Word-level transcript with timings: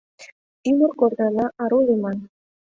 Ӱмыр 0.69 0.91
корнына 0.99 1.45
ару 1.63 1.79
лийман. 1.87 2.17